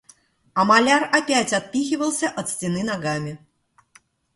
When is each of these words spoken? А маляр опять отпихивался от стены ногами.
А 0.55 0.65
маляр 0.65 1.03
опять 1.15 1.53
отпихивался 1.53 2.27
от 2.27 2.49
стены 2.49 2.83
ногами. 2.83 3.37